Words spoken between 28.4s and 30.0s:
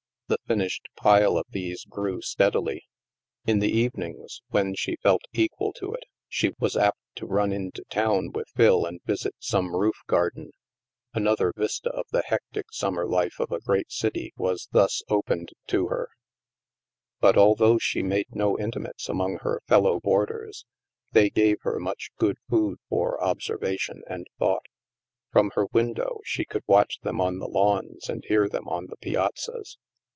them on the piazzas.